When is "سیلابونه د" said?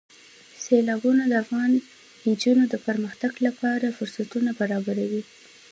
0.63-1.33